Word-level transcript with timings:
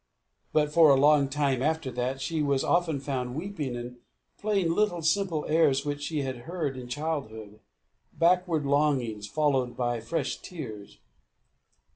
But 0.51 0.73
for 0.73 0.89
a 0.89 0.99
long 0.99 1.29
time 1.29 1.61
after 1.61 1.91
that, 1.91 2.19
she 2.21 2.41
was 2.41 2.63
often 2.63 2.99
found 2.99 3.35
weeping, 3.35 3.75
and 3.75 3.97
playing 4.39 4.73
little 4.73 5.03
simple 5.03 5.45
airs 5.47 5.85
which 5.85 6.01
she 6.01 6.23
had 6.23 6.37
heard 6.49 6.75
in 6.75 6.87
childhood 6.87 7.59
backward 8.11 8.65
longings, 8.65 9.27
followed 9.27 9.77
by 9.77 9.99
fresh 10.01 10.37
tears. 10.37 10.97